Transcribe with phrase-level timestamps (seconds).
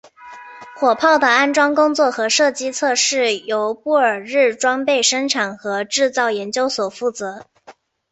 [0.79, 7.45] 火炮的安装工作和射击测试由布尔日装备生产和制造研究所负责。